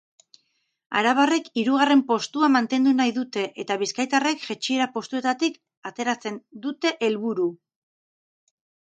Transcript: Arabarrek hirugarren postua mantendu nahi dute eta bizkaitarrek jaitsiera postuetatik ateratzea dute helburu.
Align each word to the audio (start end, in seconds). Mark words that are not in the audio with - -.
Arabarrek 1.01 1.49
hirugarren 1.63 2.01
postua 2.07 2.49
mantendu 2.55 2.95
nahi 3.03 3.15
dute 3.19 3.45
eta 3.65 3.79
bizkaitarrek 3.83 4.43
jaitsiera 4.49 4.91
postuetatik 4.99 5.63
ateratzea 5.93 6.37
dute 6.69 6.99
helburu. 7.11 7.51